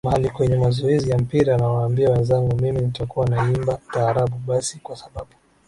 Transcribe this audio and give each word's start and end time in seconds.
mahali 0.05 0.29
kwenye 0.29 0.55
mazoezi 0.57 1.09
ya 1.09 1.17
mpira 1.17 1.57
nawaambia 1.57 2.09
wenzangu 2.09 2.55
mimi 2.57 2.81
nitakuwa 2.81 3.29
naimba 3.29 3.77
taarabu 3.93 4.37
Basi 4.47 4.79
kwa 4.79 4.95
sababu 4.97 5.29